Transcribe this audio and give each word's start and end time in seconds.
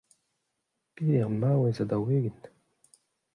peder 0.93 1.27
maouez 1.39 1.77
ha 1.79 1.85
daou-ugent. 1.89 2.43